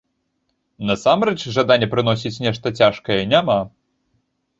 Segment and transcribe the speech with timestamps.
[0.89, 3.59] Насамрэч, жадання прыўносіць нешта цяжкае няма.